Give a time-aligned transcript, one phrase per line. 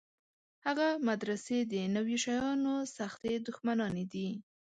[0.65, 4.29] هغه مدرسې د نویو شیانو سختې دښمنانې دي.